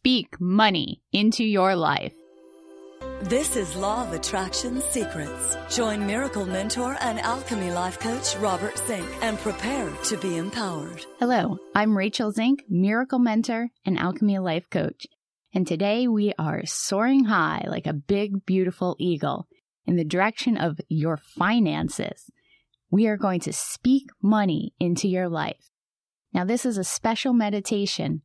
speak 0.00 0.40
money 0.40 1.02
into 1.12 1.44
your 1.44 1.76
life. 1.76 2.14
This 3.24 3.54
is 3.54 3.76
Law 3.76 4.06
of 4.06 4.14
Attraction 4.14 4.80
Secrets. 4.80 5.58
Join 5.68 6.06
Miracle 6.06 6.46
Mentor 6.46 6.96
and 7.02 7.20
Alchemy 7.20 7.70
Life 7.72 7.98
Coach 7.98 8.34
Robert 8.36 8.78
Zink 8.86 9.06
and 9.20 9.38
prepare 9.40 9.90
to 10.04 10.16
be 10.16 10.38
empowered. 10.38 11.04
Hello, 11.18 11.58
I'm 11.74 11.94
Rachel 11.94 12.32
Zink, 12.32 12.64
Miracle 12.66 13.18
Mentor 13.18 13.68
and 13.84 13.98
Alchemy 13.98 14.38
Life 14.38 14.70
Coach. 14.70 15.06
And 15.52 15.66
today 15.66 16.08
we 16.08 16.32
are 16.38 16.64
soaring 16.64 17.24
high 17.24 17.66
like 17.68 17.86
a 17.86 17.92
big, 17.92 18.46
beautiful 18.46 18.96
eagle 18.98 19.48
in 19.84 19.96
the 19.96 20.04
direction 20.04 20.56
of 20.56 20.80
your 20.88 21.18
finances. 21.18 22.30
We 22.90 23.06
are 23.06 23.18
going 23.18 23.40
to 23.40 23.52
speak 23.52 24.06
money 24.22 24.72
into 24.80 25.08
your 25.08 25.28
life. 25.28 25.68
Now, 26.32 26.46
this 26.46 26.64
is 26.64 26.78
a 26.78 26.84
special 26.84 27.34
meditation 27.34 28.22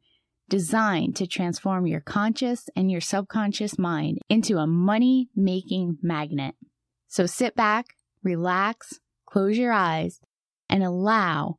designed 0.50 1.16
to 1.16 1.28
transform 1.28 1.88
your 1.88 2.02
conscious 2.02 2.70
and 2.76 2.92
your 2.92 3.02
subconscious 3.02 3.80
mind 3.80 4.20
into 4.30 4.58
a 4.58 4.68
money 4.68 5.30
making 5.36 5.98
magnet. 6.02 6.56
So 7.08 7.26
sit 7.26 7.56
back, 7.56 7.88
relax, 8.24 9.00
close 9.26 9.58
your 9.58 9.72
eyes, 9.72 10.20
and 10.70 10.84
allow 10.84 11.58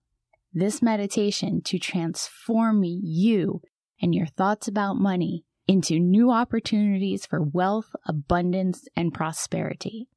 this 0.52 0.82
meditation 0.82 1.60
to 1.62 1.78
transform 1.78 2.82
you 2.84 3.60
and 4.00 4.14
your 4.14 4.26
thoughts 4.26 4.68
about 4.68 4.96
money 4.96 5.44
into 5.66 5.98
new 5.98 6.30
opportunities 6.30 7.26
for 7.26 7.42
wealth, 7.42 7.94
abundance, 8.06 8.86
and 8.96 9.12
prosperity. 9.12 10.08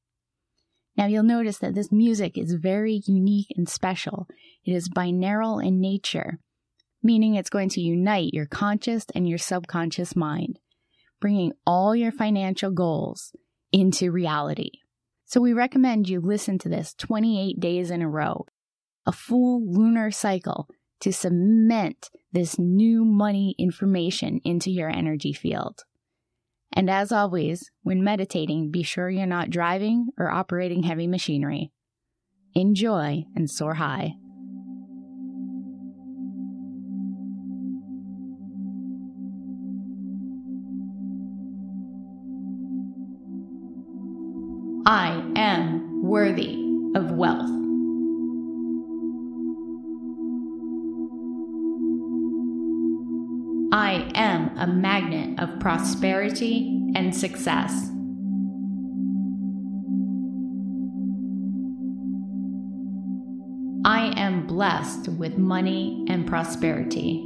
Now 0.95 1.07
you'll 1.07 1.23
notice 1.23 1.57
that 1.59 1.75
this 1.75 1.91
music 1.91 2.37
is 2.37 2.53
very 2.53 3.01
unique 3.05 3.47
and 3.55 3.67
special. 3.67 4.27
It 4.65 4.73
is 4.73 4.89
binaural 4.89 5.65
in 5.65 5.79
nature, 5.79 6.39
meaning 7.01 7.35
it's 7.35 7.49
going 7.49 7.69
to 7.69 7.81
unite 7.81 8.33
your 8.33 8.45
conscious 8.45 9.05
and 9.15 9.27
your 9.27 9.37
subconscious 9.37 10.15
mind, 10.15 10.59
bringing 11.19 11.53
all 11.65 11.95
your 11.95 12.11
financial 12.11 12.71
goals 12.71 13.33
into 13.71 14.11
reality. 14.11 14.71
So 15.25 15.39
we 15.39 15.53
recommend 15.53 16.09
you 16.09 16.19
listen 16.19 16.57
to 16.59 16.69
this 16.69 16.93
28 16.95 17.59
days 17.59 17.91
in 17.91 18.01
a 18.01 18.09
row, 18.09 18.45
a 19.05 19.11
full 19.11 19.61
lunar 19.71 20.11
cycle 20.11 20.67
to 21.01 21.13
cement 21.13 22.09
this 22.31 22.59
new 22.59 23.05
money 23.05 23.55
information 23.57 24.39
into 24.43 24.71
your 24.71 24.89
energy 24.89 25.33
field. 25.33 25.83
And 26.73 26.89
as 26.89 27.11
always, 27.11 27.71
when 27.81 28.03
meditating, 28.03 28.71
be 28.71 28.83
sure 28.83 29.09
you're 29.09 29.25
not 29.25 29.49
driving 29.49 30.09
or 30.17 30.29
operating 30.29 30.83
heavy 30.83 31.07
machinery. 31.07 31.71
Enjoy 32.53 33.23
and 33.35 33.49
soar 33.49 33.75
high. 33.75 34.13
Prosperity 55.59 56.91
and 56.95 57.15
success. 57.15 57.89
I 63.85 64.13
am 64.17 64.45
blessed 64.45 65.07
with 65.09 65.37
money 65.37 66.05
and 66.09 66.27
prosperity. 66.27 67.25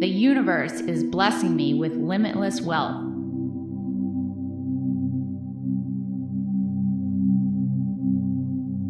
The 0.00 0.08
universe 0.08 0.80
is 0.80 1.04
blessing 1.04 1.56
me 1.56 1.74
with 1.74 1.94
limitless 1.94 2.60
wealth. 2.62 3.02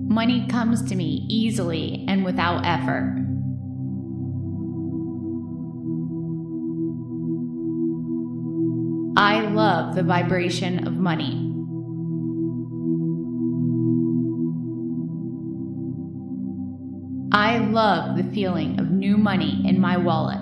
Money 0.09 0.47
comes 0.49 0.83
to 0.89 0.94
me 0.94 1.27
easily 1.28 2.05
and 2.09 2.25
without 2.25 2.66
effort. 2.66 3.19
The 9.95 10.05
vibration 10.05 10.87
of 10.87 10.97
money. 10.97 11.51
I 17.33 17.59
love 17.59 18.17
the 18.17 18.25
feeling 18.33 18.81
of 18.81 18.91
new 18.91 19.19
money 19.19 19.62
in 19.67 19.81
my 19.81 19.97
wallet. 19.97 20.39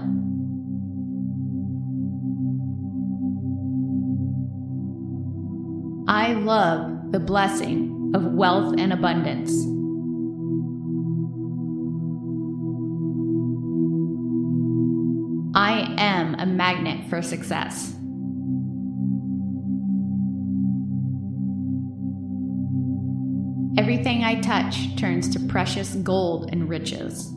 I 6.09 6.35
love 6.35 7.13
the 7.13 7.21
blessing 7.21 8.13
of 8.15 8.25
wealth 8.33 8.75
and 8.79 8.93
abundance. 8.93 9.51
I 15.55 15.95
am 15.99 16.37
a 16.37 16.47
magnet 16.47 17.11
for 17.11 17.21
success. 17.23 17.98
I 24.29 24.35
touch 24.35 24.95
turns 24.97 25.27
to 25.31 25.41
precious 25.41 25.95
gold 25.95 26.51
and 26.53 26.69
riches. 26.69 27.33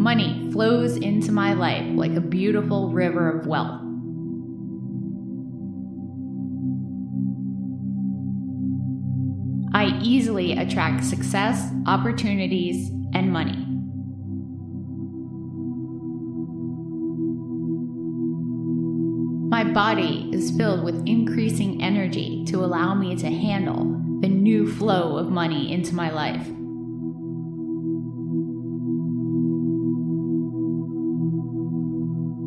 Money 0.00 0.48
flows 0.52 0.96
into 0.98 1.32
my 1.32 1.54
life 1.54 1.84
like 1.96 2.14
a 2.14 2.20
beautiful 2.20 2.92
river 2.92 3.28
of 3.28 3.48
wealth. 3.48 3.80
I 9.74 9.98
easily 10.00 10.52
attract 10.52 11.02
success, 11.02 11.72
opportunities, 11.88 12.88
and 13.14 13.32
money. 13.32 13.69
Body 19.70 20.28
is 20.32 20.56
filled 20.56 20.84
with 20.84 21.06
increasing 21.06 21.82
energy 21.82 22.44
to 22.46 22.64
allow 22.64 22.94
me 22.94 23.16
to 23.16 23.26
handle 23.26 23.84
the 24.20 24.28
new 24.28 24.70
flow 24.70 25.16
of 25.16 25.30
money 25.30 25.72
into 25.72 25.94
my 25.94 26.10
life. 26.10 26.46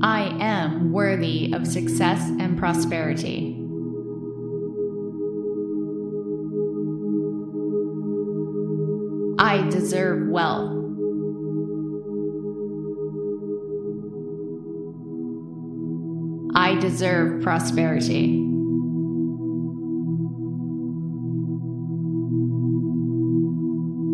I 0.03 0.35
am 0.39 0.91
worthy 0.91 1.53
of 1.53 1.65
success 1.65 2.29
and 2.39 2.57
prosperity. 2.57 3.59
I 9.39 9.67
deserve 9.69 10.27
wealth. 10.29 10.82
Deserve 16.83 17.41
prosperity. 17.41 18.45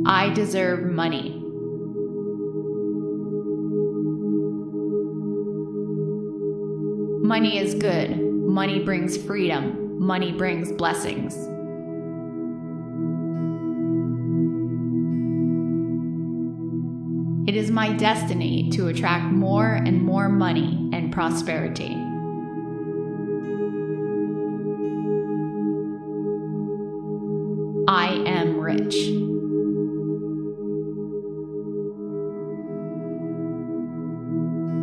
I 0.05 0.29
deserve 0.35 0.85
money. 0.85 1.35
Money 7.25 7.57
is 7.57 7.73
good. 7.73 8.21
Money 8.21 8.83
brings 8.83 9.17
freedom. 9.17 9.99
Money 9.99 10.31
brings 10.31 10.71
blessings. 10.71 11.33
It 17.49 17.55
is 17.55 17.71
my 17.71 17.93
destiny 17.93 18.69
to 18.73 18.89
attract 18.89 19.33
more 19.33 19.73
and 19.73 20.03
more 20.03 20.29
money 20.29 20.87
and 20.93 21.11
prosperity. 21.11 22.08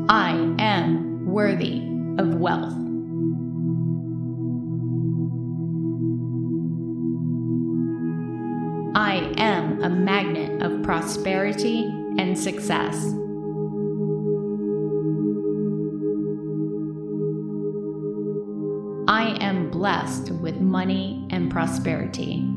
I 0.08 0.54
am 0.60 1.26
worthy 1.26 1.82
of 2.18 2.36
wealth. 2.36 2.72
I 8.94 9.34
am 9.38 9.82
a 9.82 9.90
magnet 9.90 10.62
of 10.62 10.84
prosperity 10.84 11.82
and 12.16 12.38
success. 12.38 12.94
I 19.08 19.36
am 19.40 19.68
blessed 19.72 20.30
with 20.30 20.60
money 20.60 21.26
and 21.30 21.50
prosperity. 21.50 22.55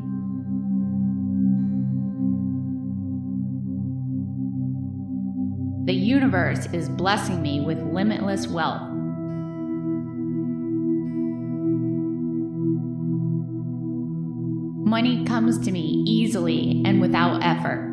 Universe 6.30 6.66
is 6.72 6.88
blessing 6.88 7.42
me 7.42 7.60
with 7.60 7.82
limitless 7.82 8.46
wealth. 8.46 8.82
Money 14.86 15.24
comes 15.24 15.58
to 15.58 15.72
me 15.72 16.04
easily 16.06 16.82
and 16.86 17.00
without 17.00 17.42
effort. 17.42 17.88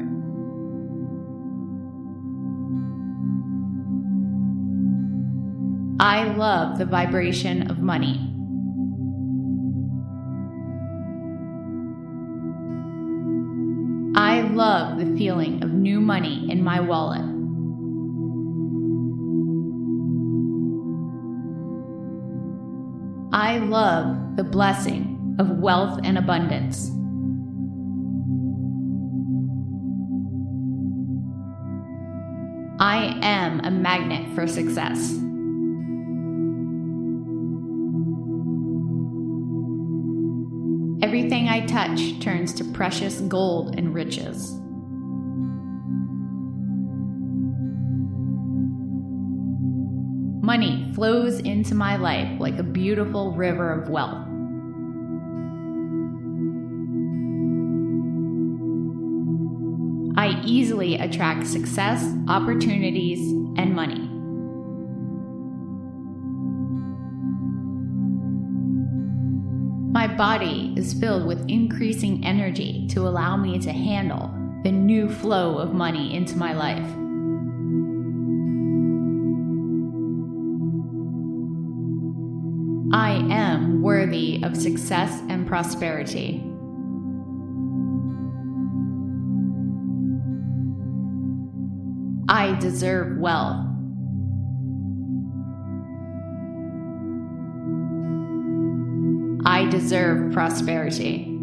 I 6.00 6.26
love 6.36 6.78
the 6.78 6.86
vibration 6.86 7.72
of 7.72 7.80
money. 7.80 8.20
I 14.16 14.42
love 14.42 15.00
the 15.00 15.18
feeling 15.18 15.64
of 15.64 15.72
new 15.72 16.00
money 16.00 16.48
in 16.52 16.64
my 16.64 16.80
wallet. 16.80 17.37
I 23.48 23.60
love 23.60 24.36
the 24.36 24.44
blessing 24.44 25.38
of 25.40 25.50
wealth 25.50 26.02
and 26.04 26.18
abundance. 26.18 26.90
I 32.82 33.18
am 33.26 33.62
a 33.62 33.72
magnet 33.72 34.36
for 34.36 34.48
success. 34.48 35.14
Everything 41.02 41.48
I 41.48 41.66
touch 41.68 42.20
turns 42.20 42.54
to 42.56 42.66
precious 42.66 43.22
gold 43.22 43.76
and 43.78 43.94
riches. 43.94 44.60
Flows 50.98 51.40
into 51.42 51.76
my 51.76 51.96
life 51.96 52.28
like 52.40 52.58
a 52.58 52.64
beautiful 52.64 53.32
river 53.34 53.72
of 53.72 53.88
wealth. 53.88 54.26
I 60.18 60.42
easily 60.44 60.96
attract 60.96 61.46
success, 61.46 62.04
opportunities, 62.28 63.20
and 63.60 63.76
money. 63.76 64.10
My 69.92 70.08
body 70.08 70.74
is 70.76 70.96
filled 71.00 71.28
with 71.28 71.48
increasing 71.48 72.26
energy 72.26 72.88
to 72.88 73.02
allow 73.02 73.38
me 73.38 73.60
to 73.60 73.72
handle 73.72 74.34
the 74.64 74.72
new 74.72 75.08
flow 75.08 75.60
of 75.60 75.76
money 75.76 76.16
into 76.16 76.36
my 76.38 76.54
life. 76.54 77.07
Worthy 83.88 84.44
of 84.44 84.54
success 84.58 85.22
and 85.30 85.48
prosperity. 85.48 86.44
I 92.28 92.58
deserve 92.60 93.18
wealth. 93.18 93.66
I 99.46 99.70
deserve 99.70 100.34
prosperity. 100.34 101.34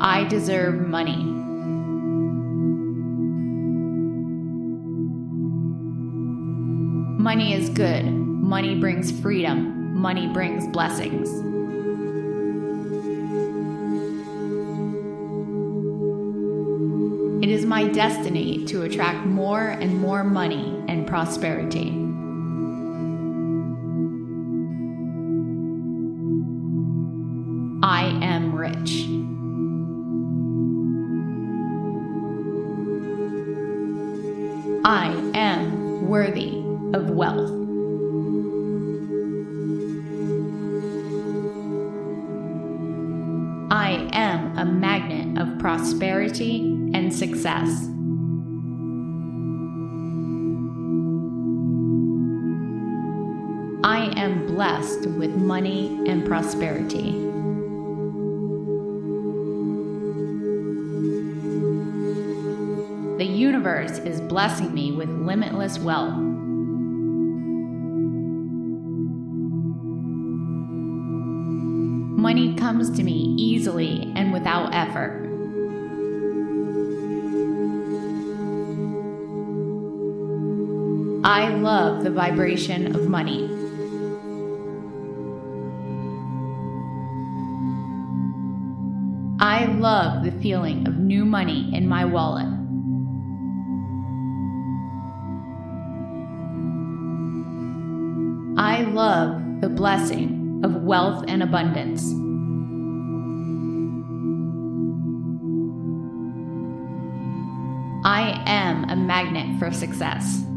I 0.00 0.22
deserve 0.28 0.86
money. 0.86 1.37
Money 7.28 7.52
is 7.52 7.68
good. 7.68 8.06
Money 8.06 8.80
brings 8.80 9.12
freedom. 9.20 9.94
Money 9.94 10.28
brings 10.28 10.66
blessings. 10.68 11.28
It 17.44 17.50
is 17.50 17.66
my 17.66 17.86
destiny 17.88 18.64
to 18.64 18.80
attract 18.84 19.26
more 19.26 19.60
and 19.60 20.00
more 20.00 20.24
money 20.24 20.82
and 20.88 21.06
prosperity. 21.06 21.97
Am 54.28 54.46
blessed 54.46 55.06
with 55.06 55.30
money 55.36 56.02
and 56.06 56.26
prosperity. 56.26 57.12
The 63.16 63.24
universe 63.24 63.98
is 63.98 64.20
blessing 64.20 64.74
me 64.74 64.92
with 64.92 65.08
limitless 65.08 65.78
wealth. 65.78 66.14
Money 72.18 72.54
comes 72.56 72.90
to 72.90 73.02
me 73.02 73.34
easily 73.38 74.12
and 74.14 74.30
without 74.32 74.74
effort. 74.74 75.24
I 81.24 81.48
love 81.48 82.04
the 82.04 82.10
vibration 82.10 82.94
of 82.94 83.08
money. 83.08 83.57
I 89.40 89.66
love 89.66 90.24
the 90.24 90.32
feeling 90.32 90.88
of 90.88 90.98
new 90.98 91.24
money 91.24 91.70
in 91.72 91.86
my 91.86 92.04
wallet. 92.04 92.46
I 98.58 98.82
love 98.82 99.60
the 99.60 99.68
blessing 99.68 100.60
of 100.64 100.82
wealth 100.82 101.24
and 101.28 101.44
abundance. 101.44 102.02
I 108.04 108.42
am 108.44 108.90
a 108.90 108.96
magnet 108.96 109.56
for 109.60 109.70
success. 109.70 110.47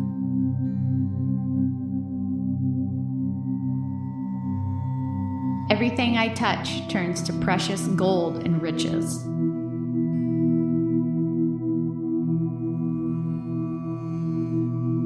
Everything 5.92 6.16
I 6.18 6.30
touch 6.30 6.88
turns 6.88 7.22
to 7.24 7.34
precious 7.34 7.82
gold 7.82 8.46
and 8.46 8.62
riches. 8.62 9.26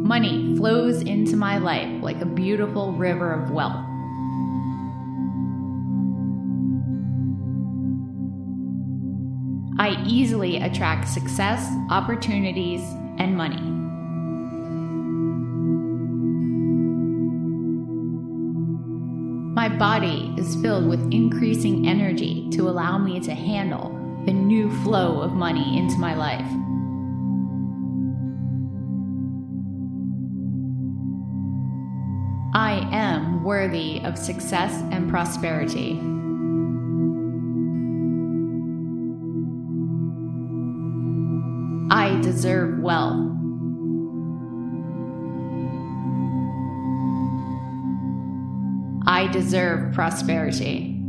Money 0.07 0.55
flows 0.55 1.01
into 1.01 1.35
my 1.37 1.57
life 1.57 2.03
like 2.03 2.21
a 2.21 2.25
beautiful 2.27 2.91
river 2.91 3.33
of 3.33 3.49
wealth. 3.49 3.83
I 9.79 9.99
easily 10.05 10.57
attract 10.57 11.07
success, 11.07 11.67
opportunities, 11.89 12.81
and 13.17 13.35
money. 13.35 13.74
Body 19.75 20.33
is 20.37 20.55
filled 20.61 20.87
with 20.87 21.01
increasing 21.11 21.87
energy 21.87 22.49
to 22.51 22.69
allow 22.69 22.97
me 22.97 23.19
to 23.19 23.33
handle 23.33 23.89
the 24.25 24.33
new 24.33 24.71
flow 24.83 25.21
of 25.21 25.33
money 25.33 25.77
into 25.77 25.97
my 25.97 26.15
life. 26.15 26.47
I 32.55 32.87
am 32.91 33.43
worthy 33.43 34.01
of 34.03 34.17
success 34.17 34.81
and 34.91 35.09
prosperity. 35.09 35.99
I 41.93 42.19
deserve 42.21 42.79
wealth. 42.79 43.44
I 49.25 49.27
deserve 49.27 49.91
prosperity. 49.95 51.01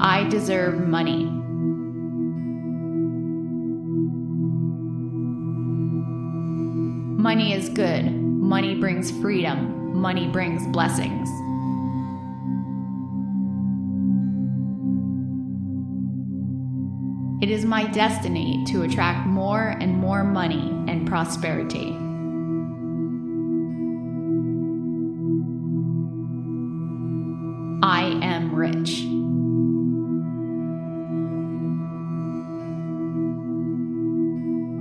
I 0.00 0.28
deserve 0.30 0.86
money. 0.86 1.24
Money 7.20 7.54
is 7.54 7.68
good. 7.70 8.12
Money 8.14 8.76
brings 8.76 9.10
freedom. 9.10 10.00
Money 10.00 10.28
brings 10.28 10.64
blessings. 10.68 11.28
It 17.42 17.50
is 17.50 17.64
my 17.64 17.88
destiny 17.90 18.64
to 18.68 18.82
attract 18.82 19.26
more 19.26 19.70
and 19.80 19.98
more 19.98 20.22
money 20.22 20.70
and 20.86 21.04
prosperity. 21.04 21.93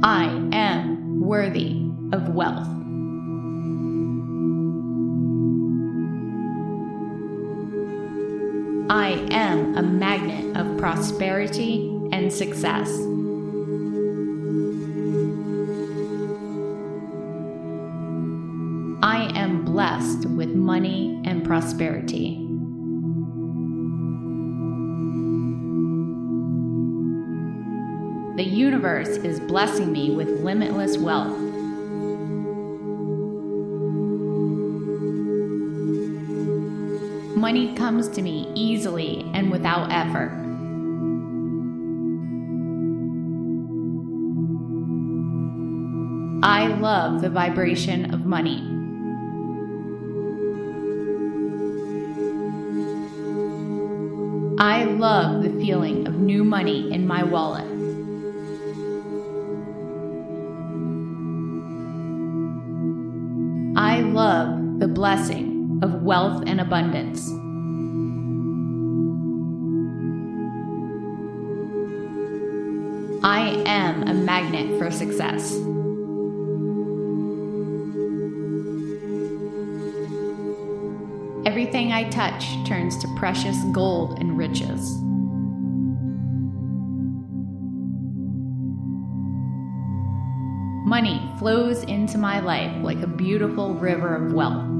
I 0.04 0.26
am 0.52 1.22
worthy 1.22 1.90
of 2.12 2.30
wealth. 2.30 2.68
I 8.90 9.26
am 9.32 9.78
a 9.78 9.82
magnet 9.82 10.58
of 10.58 10.78
prosperity 10.78 11.90
and 12.12 12.32
success. 12.32 12.90
I 19.02 19.32
am 19.36 19.64
blessed 19.64 20.26
with 20.30 20.50
money 20.50 21.22
and 21.26 21.46
prosperity. 21.46 22.43
Universe 28.54 29.10
is 29.10 29.40
blessing 29.40 29.92
me 29.92 30.16
with 30.16 30.30
limitless 30.42 30.98
wealth. 30.98 31.38
Money 37.36 37.74
comes 37.76 38.08
to 38.10 38.22
me 38.22 38.52
easily 38.56 39.30
and 39.34 39.52
without 39.52 39.92
effort. 39.92 40.32
I 46.44 46.68
love 46.68 47.22
the 47.22 47.30
vibration 47.30 48.14
of 48.14 48.26
money. 48.26 48.60
I 54.60 54.84
love 54.84 55.44
the 55.44 55.50
feeling 55.50 56.08
of 56.08 56.16
new 56.16 56.44
money 56.44 56.92
in 56.94 57.08
my 57.08 57.24
wallet. 57.24 57.73
Blessing 65.04 65.82
of 65.84 66.02
wealth 66.02 66.46
and 66.48 66.62
abundance. 66.62 67.30
I 73.22 73.62
am 73.66 74.04
a 74.04 74.14
magnet 74.14 74.80
for 74.80 74.90
success. 74.90 75.56
Everything 81.46 81.92
I 81.92 82.08
touch 82.10 82.46
turns 82.66 82.98
to 83.00 83.14
precious 83.18 83.58
gold 83.74 84.20
and 84.20 84.38
riches. 84.38 84.90
Money 90.88 91.30
flows 91.40 91.84
into 91.84 92.18
my 92.18 92.40
life 92.40 92.72
like 92.82 93.02
a 93.02 93.08
beautiful 93.08 93.74
river 93.74 94.16
of 94.16 94.32
wealth. 94.32 94.73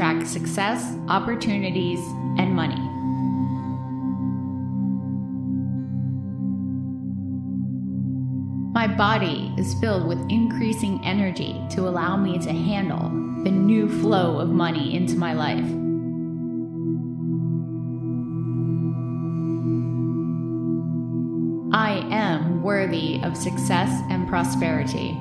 Attract 0.00 0.26
success, 0.26 0.96
opportunities, 1.08 2.00
and 2.38 2.54
money. 2.54 2.80
My 8.72 8.86
body 8.86 9.52
is 9.58 9.74
filled 9.78 10.08
with 10.08 10.18
increasing 10.30 11.04
energy 11.04 11.62
to 11.72 11.86
allow 11.86 12.16
me 12.16 12.38
to 12.38 12.50
handle 12.50 13.10
the 13.44 13.50
new 13.50 13.90
flow 14.00 14.38
of 14.38 14.48
money 14.48 14.96
into 14.96 15.16
my 15.16 15.34
life. 15.34 15.68
I 21.74 21.98
am 22.10 22.62
worthy 22.62 23.20
of 23.22 23.36
success 23.36 23.90
and 24.08 24.26
prosperity. 24.26 25.14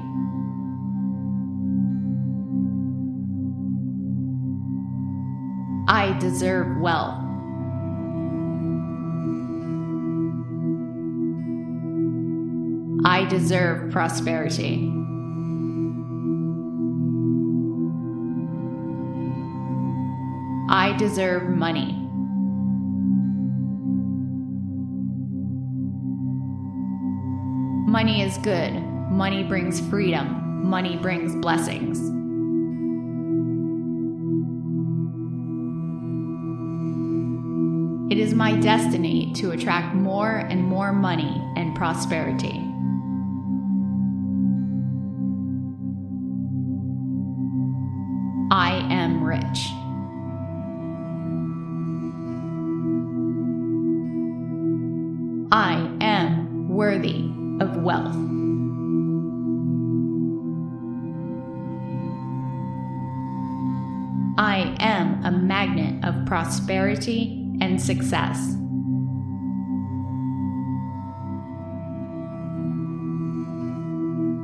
Deserve 6.19 6.79
wealth. 6.79 7.25
I 13.05 13.25
deserve 13.29 13.91
prosperity. 13.91 14.91
I 20.69 20.95
deserve 20.97 21.49
money. 21.49 21.93
Money 27.89 28.21
is 28.21 28.37
good. 28.39 28.73
Money 29.09 29.43
brings 29.43 29.79
freedom. 29.89 30.63
Money 30.69 30.97
brings 30.97 31.35
blessings. 31.35 32.18
It 38.19 38.23
is 38.23 38.33
my 38.33 38.53
destiny 38.59 39.31
to 39.35 39.51
attract 39.51 39.95
more 39.95 40.39
and 40.49 40.61
more 40.61 40.91
money 40.91 41.41
and 41.55 41.73
prosperity. 41.73 42.59
I 48.51 48.85
am 48.91 49.23
rich. 49.23 49.69
I 55.53 55.89
am 56.01 56.67
worthy 56.67 57.31
of 57.61 57.77
wealth. 57.77 58.17
I 64.37 64.75
am 64.81 65.23
a 65.23 65.31
magnet 65.31 66.03
of 66.03 66.25
prosperity 66.25 67.38
and 67.61 67.81
success. 67.81 68.55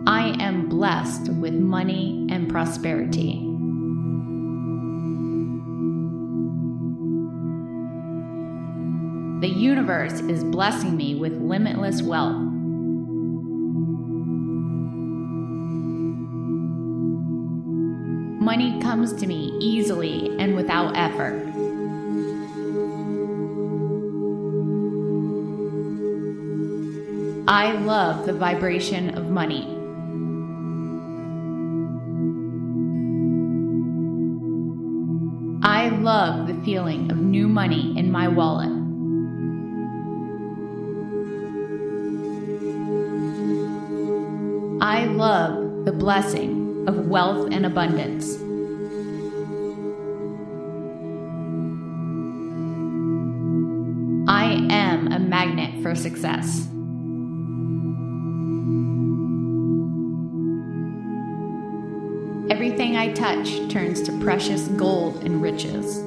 I 0.07 0.35
am 0.39 0.67
blessed 0.69 1.29
with 1.33 1.53
money 1.53 2.27
and 2.29 2.47
prosperity. 2.49 3.41
The 9.41 9.49
universe 9.49 10.21
is 10.21 10.43
blessing 10.43 10.95
me 10.95 11.15
with 11.15 11.33
limitless 11.33 12.01
wealth. 12.01 12.41
Money 18.41 18.79
comes 18.81 19.13
to 19.13 19.27
me 19.27 19.57
easily 19.59 20.35
and 20.39 20.55
without 20.55 20.95
effort. 20.95 21.54
I 27.47 27.73
love 27.73 28.25
the 28.25 28.33
vibration 28.33 29.15
of 29.15 29.29
money. 29.29 29.65
I 35.63 35.89
love 35.89 36.47
the 36.47 36.55
feeling 36.63 37.11
of 37.11 37.17
new 37.17 37.47
money 37.47 37.95
in 37.99 38.11
my 38.11 38.27
wallet. 38.27 38.71
I 44.81 45.05
love 45.05 45.85
the 45.85 45.91
blessing 45.91 46.85
of 46.87 47.05
wealth 47.05 47.49
and 47.51 47.63
abundance. 47.63 48.37
I 54.27 54.65
am 54.71 55.11
a 55.11 55.19
magnet 55.19 55.83
for 55.83 55.93
success. 55.93 56.67
Touch 63.15 63.57
turns 63.69 64.01
to 64.03 64.19
precious 64.19 64.67
gold 64.69 65.23
and 65.23 65.41
riches. 65.41 66.03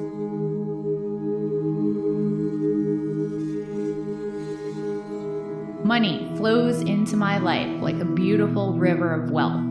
Money 5.83 6.31
flows 6.37 6.81
into 6.81 7.17
my 7.17 7.39
life 7.39 7.81
like 7.81 7.99
a 7.99 8.05
beautiful 8.05 8.73
river 8.73 9.11
of 9.11 9.31
wealth. 9.31 9.65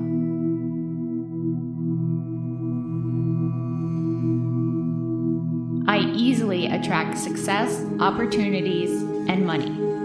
I 5.89 6.01
easily 6.15 6.67
attract 6.67 7.17
success, 7.17 7.83
opportunities, 8.01 8.91
and 9.29 9.47
money. 9.47 9.98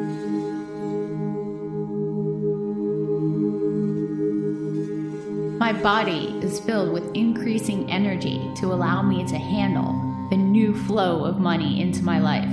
My 5.63 5.71
body 5.71 6.37
is 6.41 6.59
filled 6.59 6.91
with 6.91 7.15
increasing 7.15 7.89
energy 7.89 8.51
to 8.57 8.73
allow 8.73 9.01
me 9.01 9.25
to 9.27 9.37
handle 9.37 10.27
the 10.29 10.35
new 10.35 10.75
flow 10.75 11.23
of 11.23 11.39
money 11.39 11.79
into 11.81 12.03
my 12.03 12.19
life. 12.19 12.51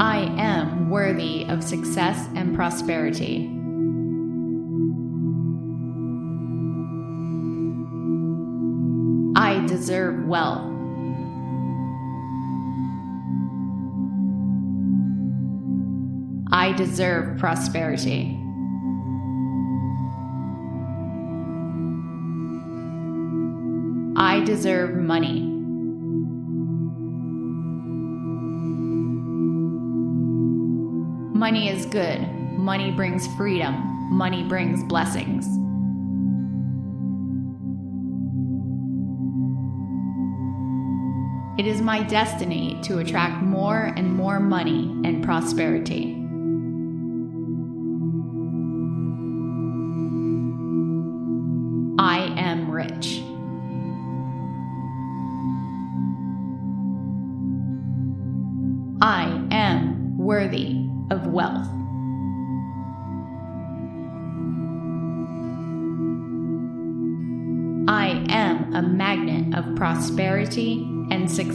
I 0.00 0.34
am 0.40 0.88
worthy 0.88 1.44
of 1.44 1.62
success 1.62 2.26
and 2.36 2.54
prosperity. 2.54 3.50
I 9.36 9.62
deserve 9.66 10.24
wealth. 10.24 10.73
Deserve 16.76 17.38
prosperity. 17.38 18.40
I 24.16 24.42
deserve 24.44 24.96
money. 24.96 25.40
Money 31.36 31.68
is 31.68 31.84
good. 31.86 32.20
Money 32.56 32.90
brings 32.92 33.26
freedom. 33.36 33.74
Money 34.10 34.44
brings 34.44 34.82
blessings. 34.84 35.46
It 41.58 41.66
is 41.66 41.80
my 41.80 42.02
destiny 42.02 42.80
to 42.82 42.98
attract 42.98 43.42
more 43.42 43.92
and 43.96 44.12
more 44.12 44.40
money 44.40 44.90
and 45.04 45.22
prosperity. 45.22 46.23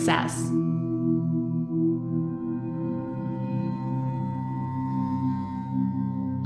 Success. 0.09 0.49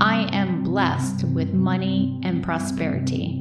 I 0.00 0.28
am 0.32 0.62
blessed 0.62 1.24
with 1.28 1.54
money 1.54 2.20
and 2.22 2.44
prosperity. 2.44 3.40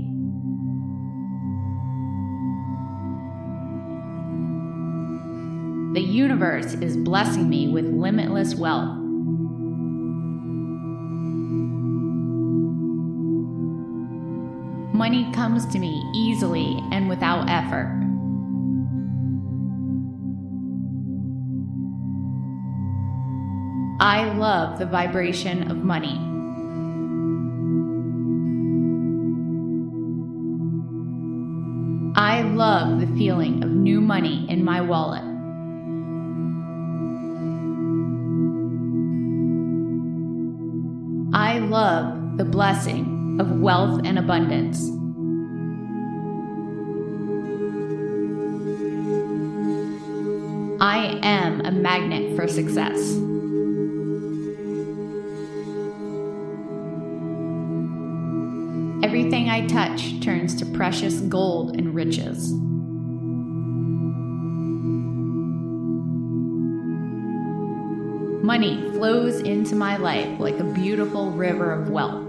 The 5.93 6.01
universe 6.01 6.73
is 6.75 6.95
blessing 6.95 7.49
me 7.49 7.67
with 7.67 7.85
limitless 7.85 8.55
wealth. 8.55 8.97
Money 14.95 15.29
comes 15.33 15.65
to 15.67 15.79
me 15.79 16.01
easily 16.15 16.79
and 16.91 17.09
without 17.09 17.49
effort. 17.49 18.02
I 24.03 24.33
love 24.33 24.79
the 24.79 24.85
vibration 24.85 25.71
of 25.71 25.77
money. 25.77 26.19
I 32.17 32.41
love 32.41 32.99
the 32.99 33.07
feeling 33.17 33.63
of 33.63 33.69
new 33.69 34.01
money 34.01 34.45
in 34.49 34.65
my 34.65 34.81
wallet. 34.81 35.23
I 41.33 41.59
love 41.59 42.35
the 42.35 42.43
blessing 42.43 43.37
of 43.39 43.57
wealth 43.61 44.01
and 44.03 44.19
abundance. 44.19 44.81
I 50.81 51.21
am 51.23 51.61
a 51.61 51.71
magnet 51.71 52.35
for 52.35 52.49
success. 52.49 53.32
Touch 59.73 60.19
turns 60.19 60.53
to 60.53 60.67
precious 60.67 61.19
gold 61.21 61.75
and 61.75 61.95
riches. 61.95 62.53
Money 68.43 68.91
flows 68.91 69.39
into 69.39 69.75
my 69.75 69.97
life 69.97 70.39
like 70.39 70.59
a 70.59 70.63
beautiful 70.63 71.31
river 71.31 71.71
of 71.71 71.89
wealth. 71.89 72.23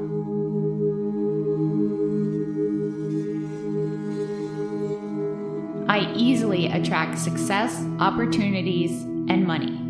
I 5.86 6.10
easily 6.16 6.68
attract 6.68 7.18
success, 7.18 7.78
opportunities, 8.00 9.02
and 9.28 9.46
money. 9.46 9.83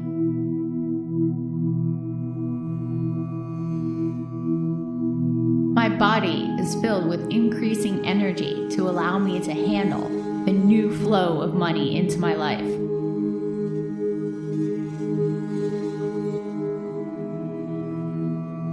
Is 6.65 6.75
filled 6.77 7.07
with 7.07 7.31
increasing 7.31 8.07
energy 8.07 8.67
to 8.71 8.89
allow 8.89 9.19
me 9.19 9.39
to 9.39 9.53
handle 9.53 10.09
the 10.47 10.53
new 10.53 10.97
flow 10.97 11.43
of 11.43 11.53
money 11.53 11.99
into 11.99 12.19
my 12.19 12.33
life. 12.33 12.65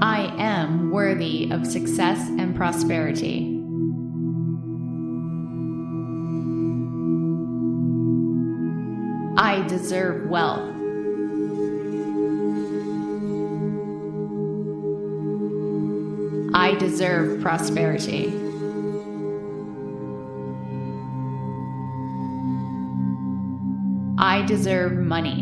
I 0.02 0.34
am 0.38 0.90
worthy 0.90 1.52
of 1.52 1.68
success 1.68 2.18
and 2.40 2.56
prosperity. 2.56 3.58
I 9.38 9.68
deserve 9.68 10.30
wealth. 10.30 10.71
I 16.62 16.76
deserve 16.76 17.42
prosperity. 17.42 18.28
I 24.20 24.44
deserve 24.46 24.92
money. 24.92 25.42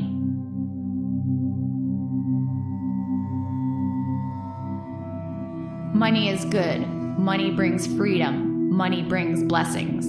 Money 5.94 6.30
is 6.30 6.46
good. 6.46 6.88
Money 6.88 7.52
brings 7.52 7.86
freedom. 7.86 8.72
Money 8.72 9.04
brings 9.04 9.44
blessings. 9.44 10.06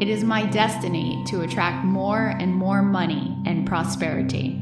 It 0.00 0.08
is 0.08 0.22
my 0.22 0.46
destiny 0.46 1.24
to 1.26 1.40
attract 1.40 1.84
more 1.84 2.36
and 2.38 2.54
more 2.54 2.82
money 2.82 3.36
and 3.44 3.66
prosperity. 3.66 4.61